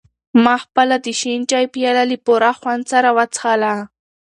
[0.43, 3.73] ما خپله د شین چای پیاله له پوره خوند سره وڅښله.